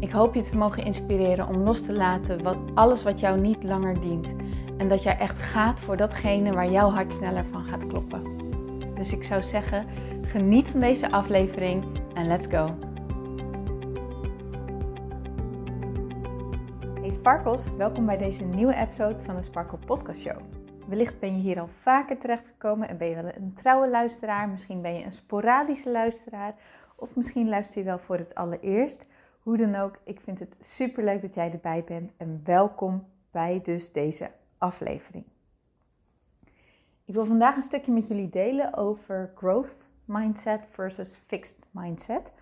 [0.00, 3.62] Ik hoop je te mogen inspireren om los te laten wat, alles wat jou niet
[3.62, 4.34] langer dient.
[4.76, 8.22] En dat jij echt gaat voor datgene waar jouw hart sneller van gaat kloppen.
[8.94, 9.86] Dus ik zou zeggen,
[10.22, 12.76] geniet van deze aflevering en let's go.
[17.00, 20.40] Hey Sparkles, welkom bij deze nieuwe episode van de Sparkle Podcast Show.
[20.86, 24.48] Wellicht ben je hier al vaker terechtgekomen en ben je wel een trouwe luisteraar.
[24.48, 26.54] Misschien ben je een sporadische luisteraar.
[26.96, 29.08] Of misschien luister je wel voor het allereerst.
[29.42, 33.60] Hoe dan ook, ik vind het super leuk dat jij erbij bent en welkom bij
[33.62, 35.24] dus deze aflevering.
[37.04, 42.32] Ik wil vandaag een stukje met jullie delen over growth mindset versus fixed mindset.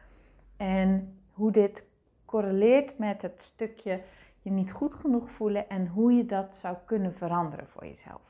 [0.57, 1.85] En hoe dit
[2.25, 4.03] correleert met het stukje
[4.43, 8.23] je niet goed genoeg voelen en hoe je dat zou kunnen veranderen voor jezelf.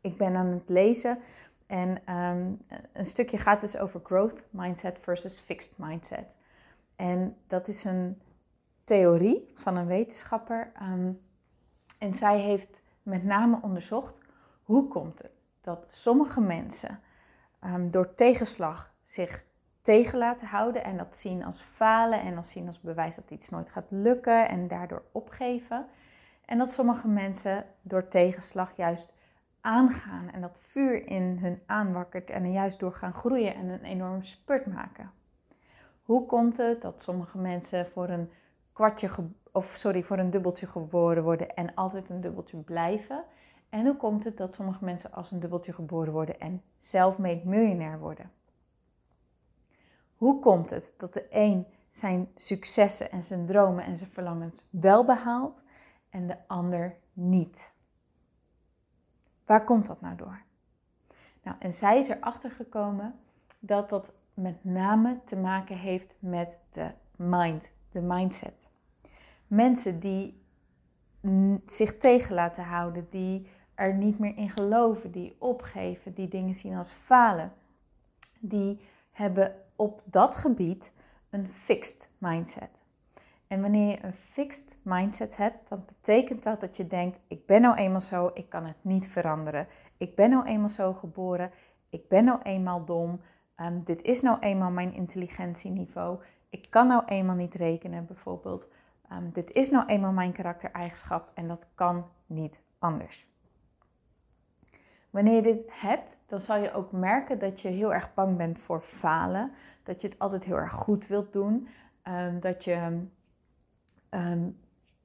[0.00, 1.18] Ik ben aan het lezen
[1.66, 2.52] en ehm,
[2.92, 6.36] een stukje gaat dus over growth mindset versus fixed mindset.
[6.98, 8.20] En dat is een
[8.84, 10.70] theorie van een wetenschapper.
[10.74, 11.12] Ehm,
[11.98, 14.18] en zij heeft met name onderzocht
[14.62, 17.00] hoe komt het dat sommige mensen
[17.64, 19.44] um, door tegenslag zich
[19.80, 23.48] tegen laten houden en dat zien als falen en dat zien als bewijs dat iets
[23.48, 25.86] nooit gaat lukken en daardoor opgeven.
[26.44, 29.12] En dat sommige mensen door tegenslag juist
[29.60, 33.84] aangaan en dat vuur in hun aanwakkert en er juist door gaan groeien en een
[33.84, 35.10] enorm spurt maken.
[36.08, 38.30] Hoe komt het dat sommige mensen voor een
[38.72, 39.10] kwartje
[39.52, 43.24] of sorry, voor een dubbeltje geboren worden en altijd een dubbeltje blijven?
[43.68, 47.98] En hoe komt het dat sommige mensen als een dubbeltje geboren worden en self-made miljonair
[47.98, 48.30] worden?
[50.16, 55.04] Hoe komt het dat de een zijn successen en zijn dromen en zijn verlangens wel
[55.04, 55.62] behaalt
[56.10, 57.74] en de ander niet?
[59.44, 60.42] Waar komt dat nou door?
[61.42, 63.20] Nou, en zij is erachter gekomen
[63.58, 68.68] dat dat met name te maken heeft met de mind, de mindset.
[69.46, 70.42] Mensen die
[71.66, 76.74] zich tegen laten houden, die er niet meer in geloven, die opgeven, die dingen zien
[76.74, 77.52] als falen,
[78.38, 78.80] die
[79.12, 80.92] hebben op dat gebied
[81.30, 82.82] een fixed mindset.
[83.46, 87.60] En wanneer je een fixed mindset hebt, dan betekent dat dat je denkt: ik ben
[87.60, 89.66] nou eenmaal zo, ik kan het niet veranderen.
[89.96, 91.50] Ik ben nou eenmaal zo geboren,
[91.90, 93.20] ik ben nou eenmaal dom.
[93.58, 96.18] Ehm, dit is nou eenmaal mijn intelligentieniveau.
[96.48, 98.68] Ik kan nou eenmaal niet rekenen, bijvoorbeeld.
[99.12, 103.26] Um, dit is nou eenmaal mijn karaktereigenschap en dat kan niet anders.
[105.10, 108.58] Wanneer je dit hebt, dan zal je ook merken dat je heel erg bang bent
[108.58, 109.52] voor falen.
[109.82, 111.68] Dat je het altijd heel erg goed wilt doen.
[112.08, 113.06] Um, dat je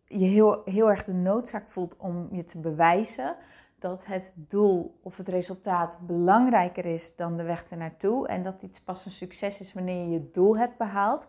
[0.05, 3.35] je heel, heel erg de noodzaak voelt om je te bewijzen
[3.83, 8.27] dat het doel of het resultaat belangrijker is dan de weg ernaartoe.
[8.27, 11.27] En dat iets pas een succes is wanneer je je doel hebt behaald.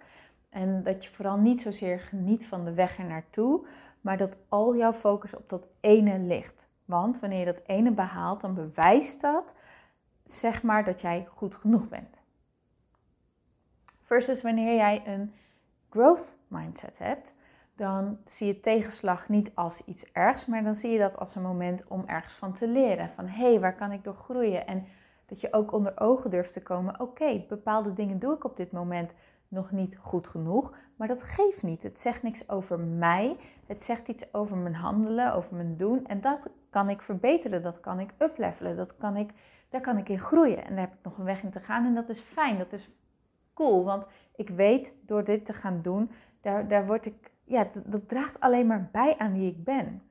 [0.49, 3.67] En dat je vooral niet zozeer geniet van de weg ernaartoe,
[4.01, 6.69] maar dat al jouw focus op dat ene ligt.
[6.85, 9.55] Want wanneer je dat ene behaalt, dan bewijst dat,
[10.25, 12.21] zeg maar, dat jij goed genoeg bent.
[14.03, 15.33] Versus wanneer jij een
[15.91, 17.34] growth mindset hebt,
[17.77, 21.43] dan zie je tegenslag niet als iets ergs, maar dan zie je dat als een
[21.43, 23.11] moment om ergens van te leren.
[23.11, 24.67] Van hé, hey, waar kan ik door groeien?
[24.67, 24.87] En
[25.27, 27.01] dat je ook onder ogen durft te komen.
[27.01, 29.15] Oké, bepaalde dingen doe ik op dit moment
[29.49, 31.83] nog niet goed genoeg, maar dat geeft niet.
[31.83, 33.37] Het zegt niks over mij.
[33.67, 36.07] Het zegt iets over mijn handelen, over mijn doen.
[36.07, 39.31] En dat kan ik verbeteren, dat kan ik uplevelen, dat kan ik,
[39.69, 40.65] daar kan ik in groeien.
[40.65, 42.73] En daar heb ik nog een weg in te gaan en dat is fijn, dat
[42.73, 42.91] is
[43.55, 43.85] cool.
[43.85, 44.07] Want
[44.37, 46.11] ik weet door dit te gaan doen,
[46.41, 50.03] daar, daar word ik ja, dat, draagt alleen maar bij aan wie ik ben.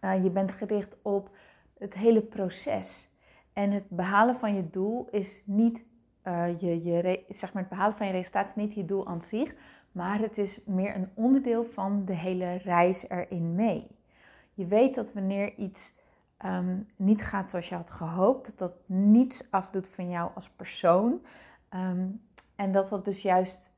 [0.00, 1.30] Uh, je bent gericht op
[1.78, 3.10] het hele proces.
[3.52, 5.84] En het behalen van je doel is niet
[6.24, 9.22] uh, je, je, zeg maar het behalen van je resultaat is niet je doel aan
[9.22, 9.54] zich,
[9.92, 13.86] maar het is meer een onderdeel van de hele reis erin mee.
[14.54, 15.94] Je weet dat wanneer iets
[16.44, 21.20] um, niet gaat zoals je had gehoopt, dat dat niets afdoet van jou als persoon.
[21.74, 22.20] Um,
[22.54, 23.70] en dat dat dus juist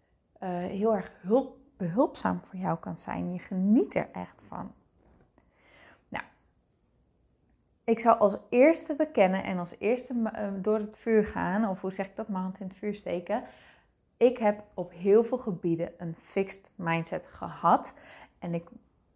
[0.43, 3.33] uh, heel erg hulp behulpzaam voor jou kan zijn.
[3.33, 4.73] Je geniet er echt van.
[6.09, 6.25] Nou,
[7.85, 11.93] ik zou als eerste bekennen en als eerste eh, door het vuur gaan, of hoe
[11.93, 13.43] zeg ik dat, mijn hand in het vuur steken.
[14.17, 17.95] ik heb op heel veel gebieden een fixed mindset gehad.
[18.39, 18.69] En ik,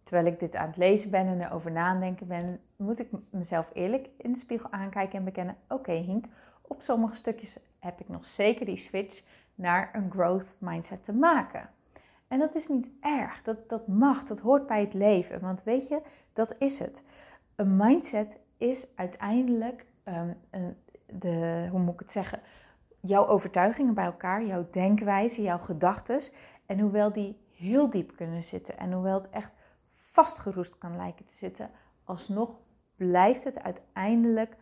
[0.03, 4.09] terwijl ik dit aan het lezen ben en erover nadenken ben, moet ik mezelf eerlijk
[4.17, 6.25] in de spiegel aankijken en bekennen: oké, Hink,
[6.61, 9.23] op sommige stukjes heb ik nog zeker die switch
[9.55, 11.69] naar een growth mindset te maken.
[12.33, 15.39] En dat is niet erg, dat, dat mag, dat hoort bij het leven.
[15.39, 16.01] Want weet je,
[16.33, 17.03] dat is het.
[17.55, 20.75] Een mindset is uiteindelijk um, een,
[21.19, 22.39] de, hoe moet ik het zeggen,
[22.99, 26.19] jouw overtuigingen bij elkaar, jouw denkwijze, jouw gedachten.
[26.65, 29.51] En hoewel die heel diep kunnen zitten en hoewel het echt
[29.95, 31.69] vastgeroest kan lijken te zitten,
[32.03, 32.59] alsnog
[32.95, 34.55] blijft het uiteindelijk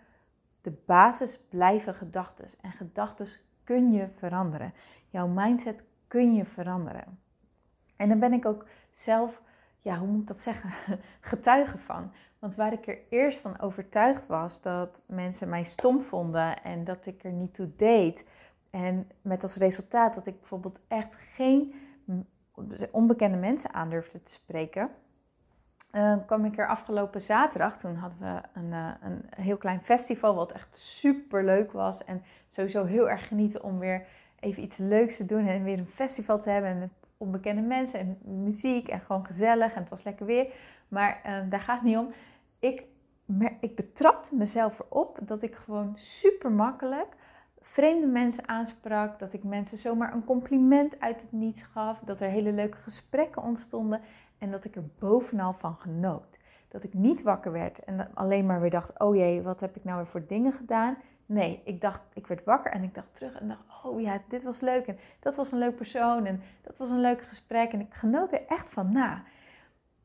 [0.62, 2.48] de basis blijven gedachten.
[2.62, 3.28] En gedachten
[3.64, 4.74] kun je veranderen.
[5.10, 7.21] Jouw mindset kun je veranderen.
[8.02, 9.42] En dan ben ik ook zelf,
[9.82, 10.72] ja, hoe moet ik dat zeggen,
[11.32, 12.12] getuige van.
[12.40, 17.06] Want waar ik er eerst van overtuigd was dat mensen mij stom vonden en dat
[17.06, 18.26] ik er niet toe deed.
[18.70, 21.74] En met als resultaat dat ik bijvoorbeeld echt geen
[22.92, 24.90] onbekende mensen aan durfde te spreken.
[25.92, 30.36] Uh, kwam ik er afgelopen zaterdag, toen hadden we een, uh, een heel klein festival,
[30.36, 32.04] wat echt super leuk was.
[32.04, 34.06] En sowieso heel erg genieten om weer
[34.40, 36.90] even iets leuks te doen en weer een festival te hebben met
[37.22, 39.74] onbekende mensen en muziek en gewoon gezellig.
[39.74, 40.54] En het was lekker weer.
[40.88, 42.14] Maar uh, daar gaat het niet om
[42.60, 42.84] ik,
[43.60, 47.16] ik betrapte mezelf erop dat ik gewoon super makkelijk
[47.60, 49.20] vreemde mensen aansprak.
[49.20, 52.00] Dat ik mensen zomaar een compliment uit het niets gaf.
[52.00, 54.02] Dat er hele leuke gesprekken ontstonden.
[54.38, 56.40] En dat ik er bovenal van genoot.
[56.68, 59.84] Dat ik niet wakker werd en alleen maar weer dacht: oh jee, wat heb ik
[59.84, 60.98] nou weer voor dingen gedaan?
[61.32, 64.44] Nee, ik dacht, ik werd wakker en ik dacht terug en dacht: oh ja, dit
[64.44, 67.74] was leuk en dat was een leuk persoon en dat was een leuk gesprek.
[67.74, 69.24] En ik genoot er echt van na.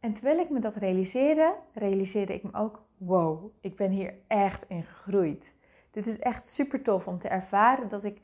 [0.01, 4.65] En terwijl ik me dat realiseerde, realiseerde ik me ook, wow, ik ben hier echt
[4.69, 5.55] in gegroeid.
[5.91, 8.21] Dit is echt super tof om te ervaren dat ik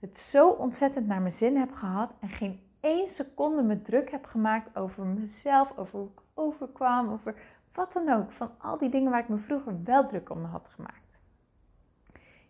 [0.00, 4.24] het zo ontzettend naar mijn zin heb gehad en geen één seconde me druk heb
[4.24, 7.34] gemaakt over mezelf, over hoe ik overkwam, over
[7.72, 8.32] wat dan ook.
[8.32, 11.05] Van al die dingen waar ik me vroeger wel druk om had gemaakt.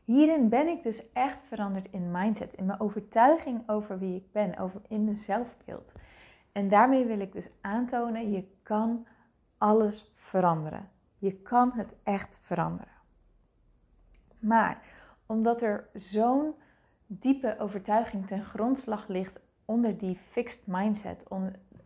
[0.07, 4.59] Hierin ben ik dus echt veranderd in mindset, in mijn overtuiging over wie ik ben,
[4.59, 5.93] over in mijn zelfbeeld.
[6.53, 9.07] En daarmee wil ik dus aantonen, je kan
[9.59, 10.91] alles veranderen.
[11.19, 12.95] Je kan het echt veranderen.
[14.39, 14.83] Maar
[15.27, 16.55] omdat er zo'n
[17.07, 21.25] diepe overtuiging ten grondslag ligt onder die fixed mindset,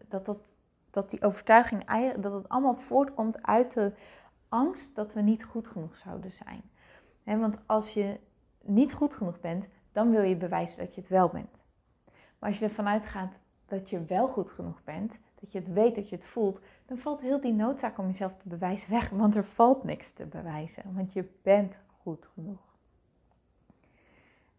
[0.09, 0.55] dat, dat,
[0.91, 1.85] dat die overtuiging
[2.21, 3.93] dat het allemaal voortkomt uit de
[4.49, 6.70] angst dat we niet goed genoeg zouden zijn.
[7.39, 8.21] Want als je
[8.63, 11.65] niet goed genoeg bent, dan wil je bewijzen dat je het wel bent.
[12.39, 15.95] Maar als je ervan uitgaat dat je wel goed genoeg bent, dat je het weet,
[15.95, 19.11] dat je het voelt, dan valt heel die noodzaak om jezelf te bewijzen weg.
[19.11, 22.71] Want er valt niks te bewijzen, want je bent goed genoeg.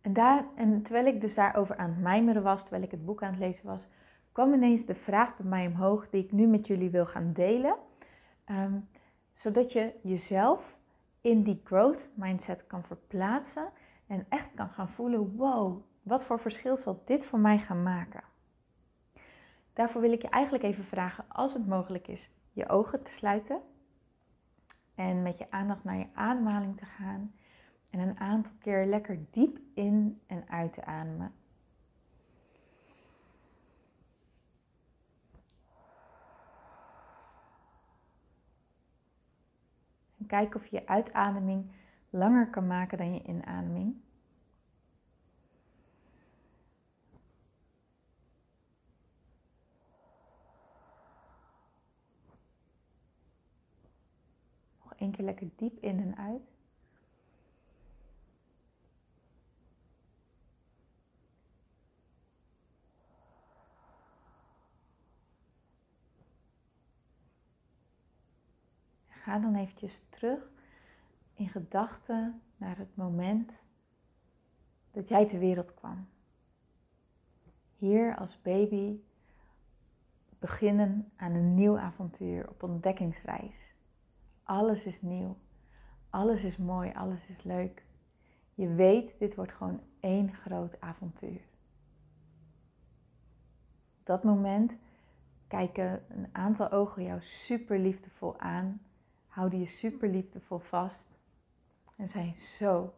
[0.02, 3.24] En, daar, en terwijl ik dus daarover aan het mijmeren was, terwijl ik het boek
[3.24, 3.88] aan het lezen was,
[4.32, 7.76] kwam ineens de vraag bij mij omhoog die ik nu met jullie wil gaan delen.
[8.46, 8.80] Ehm,
[9.32, 10.78] zodat je jezelf
[11.22, 13.70] in die growth mindset kan verplaatsen
[14.08, 18.24] en echt kan gaan voelen: wow, wat voor verschil zal dit voor mij gaan maken?
[19.74, 23.62] Daarvoor wil ik je eigenlijk even vragen, als het mogelijk is, je ogen te sluiten.
[24.96, 27.34] En met je aandacht naar je ademhaling te gaan.
[27.90, 31.34] En een aantal keer lekker diep in en uit te ademen.
[40.32, 41.72] En kijk of je uitademing
[42.10, 43.96] langer kan maken dan je inademing.
[54.98, 56.52] Eén keer lekker diep in en uit.
[69.24, 70.52] Ga dan eventjes terug
[71.34, 73.64] in gedachten naar het moment
[74.92, 76.08] dat jij ter wereld kwam.
[77.76, 79.00] Hier als baby
[80.40, 83.74] beginnen aan een nieuw avontuur op ontdekkingsreis.
[84.44, 85.38] Alles is nieuw.
[86.10, 87.86] Alles is mooi, alles is leuk.
[88.54, 91.42] Je weet, dit wordt gewoon één groot avontuur.
[94.00, 94.78] Op dat moment
[95.48, 98.82] kijken een aantal ogen jou super liefdevol aan,
[99.32, 101.08] houden je super liefdevol vast
[101.96, 102.94] en zijn zo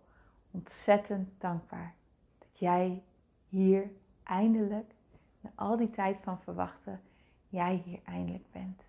[0.52, 1.94] ontzettend dankbaar
[2.38, 3.04] dat jij
[3.48, 3.92] hier
[4.24, 4.96] eindelijk,
[5.40, 7.02] na al die tijd van verwachten,
[7.50, 8.86] jij hier eindelijk bent.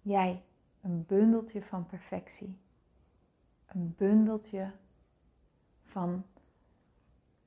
[0.00, 0.42] Jij,
[0.80, 2.58] een bundeltje van perfectie.
[3.66, 4.72] Een bundeltje
[5.82, 6.24] van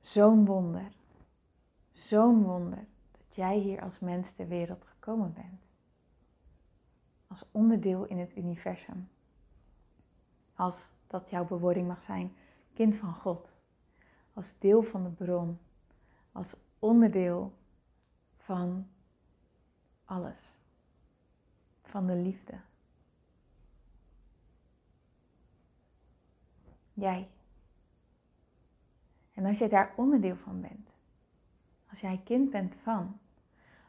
[0.00, 0.92] zo'n wonder.
[1.92, 5.69] Zo'n wonder dat jij hier als mens ter wereld gekomen bent.
[7.30, 9.08] Als onderdeel in het universum.
[10.54, 12.36] Als dat jouw bewoording mag zijn,
[12.74, 13.56] kind van God.
[14.32, 15.58] Als deel van de bron.
[16.32, 17.52] Als onderdeel
[18.36, 18.88] van
[20.04, 20.52] alles.
[21.82, 22.60] Van de liefde.
[26.92, 27.28] Jij.
[29.32, 30.96] En als jij daar onderdeel van bent,
[31.90, 33.18] als jij kind bent van,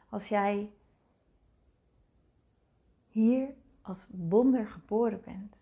[0.08, 0.72] als jij
[3.12, 5.56] hier als wonder geboren bent,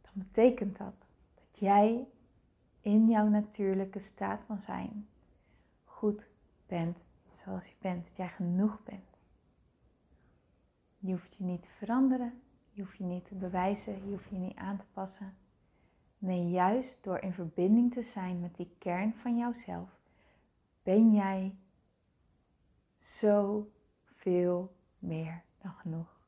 [0.00, 2.08] dan betekent dat dat jij
[2.80, 5.08] in jouw natuurlijke staat van zijn
[5.84, 6.28] goed
[6.66, 6.98] bent
[7.32, 9.18] zoals je bent, dat jij genoeg bent.
[10.98, 14.36] Je hoeft je niet te veranderen, je hoeft je niet te bewijzen, je hoeft je
[14.36, 15.34] niet aan te passen.
[16.18, 19.98] Nee, juist door in verbinding te zijn met die kern van jouzelf,
[20.82, 21.54] ben jij
[22.96, 23.70] zo
[24.04, 26.21] veel meer dan genoeg.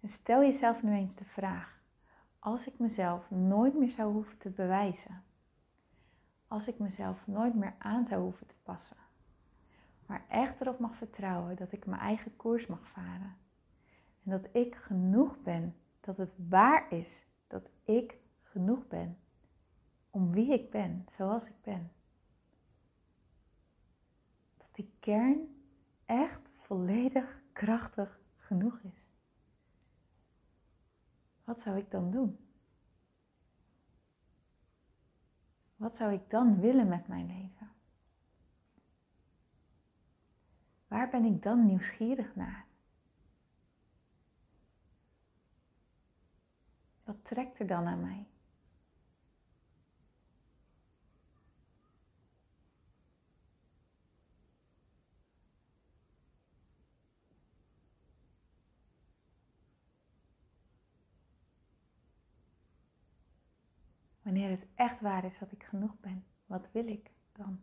[0.00, 1.80] En stel jezelf nu eens de vraag:
[2.38, 5.22] als ik mezelf nooit meer zou hoeven te bewijzen,
[6.48, 8.96] als ik mezelf nooit meer aan zou hoeven te passen,
[10.06, 13.36] maar echt erop mag vertrouwen dat ik mijn eigen koers mag varen
[14.24, 19.18] en dat ik genoeg ben, dat het waar is dat ik genoeg ben
[20.10, 21.92] om wie ik ben, zoals ik ben.
[24.56, 25.62] Dat die kern
[26.06, 28.99] echt volledig krachtig genoeg is.
[31.50, 32.38] Wat zou ik dan doen?
[35.76, 37.70] Wat zou ik dan willen met mijn leven?
[40.88, 42.66] Waar ben ik dan nieuwsgierig naar?
[47.04, 48.26] Wat trekt er dan aan mij?
[64.40, 67.60] Wanneer het echt waar is dat ik genoeg ben, wat wil ik dan?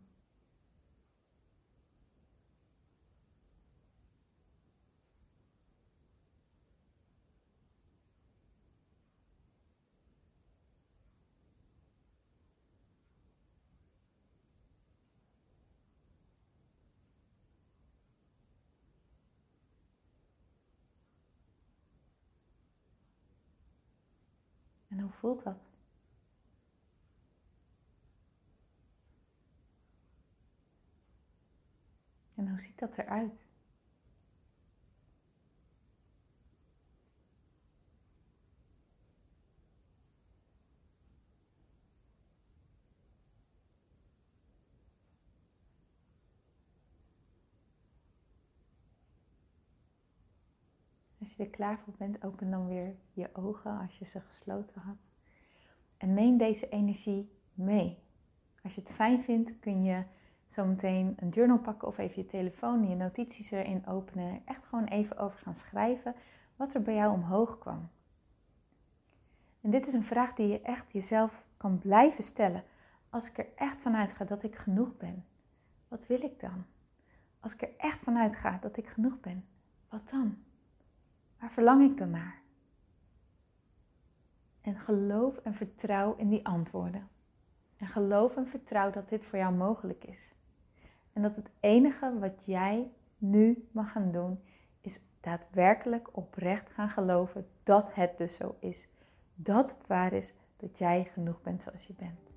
[24.88, 25.68] En hoe voelt dat?
[32.38, 33.46] En hoe ziet dat eruit?
[51.18, 54.80] Als je er klaar voor bent, open dan weer je ogen als je ze gesloten
[54.80, 55.06] had.
[55.96, 57.98] En neem deze energie mee.
[58.62, 60.04] Als je het fijn vindt, kun je
[60.48, 64.42] zometeen een journal pakken of even je telefoon je notities erin openen.
[64.44, 66.14] Echt gewoon even over gaan schrijven
[66.56, 67.88] wat er bij jou omhoog kwam.
[69.60, 72.64] En dit is een vraag die je echt jezelf kan blijven stellen.
[73.10, 75.24] Als ik er echt vanuit ga dat ik genoeg ben,
[75.88, 76.64] wat wil ik dan?
[77.40, 79.44] Als ik er echt vanuit ga dat ik genoeg ben,
[79.88, 80.38] wat dan?
[81.38, 82.40] Waar verlang ik dan naar?
[84.60, 87.08] En geloof en vertrouw in die antwoorden.
[87.76, 90.32] En geloof en vertrouw dat dit voor jou mogelijk is.
[91.18, 94.40] En dat het enige wat jij nu mag gaan doen,
[94.80, 98.88] is daadwerkelijk oprecht gaan geloven dat het dus zo is.
[99.34, 102.30] Dat het waar is dat jij genoeg bent zoals je bent.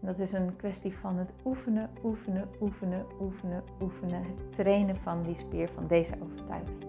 [0.00, 4.22] En dat is een kwestie van het oefenen, oefenen, oefenen, oefenen, oefenen.
[4.24, 6.82] Het trainen van die spier van deze overtuiging.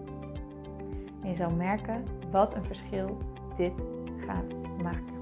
[1.22, 3.18] En je zal merken wat een verschil
[3.56, 3.82] dit
[4.26, 5.14] gaat maken.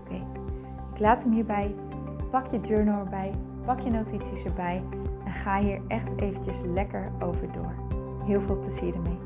[0.00, 0.14] Oké,
[0.92, 1.85] ik laat hem hierbij.
[2.36, 4.82] Pak je journal erbij, pak je notities erbij
[5.24, 7.74] en ga hier echt eventjes lekker over door.
[8.24, 9.25] Heel veel plezier ermee.